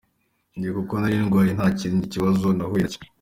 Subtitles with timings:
[0.55, 2.99] Njye kuko nari ndwaye nta kindi kibazo nahuye nacyo”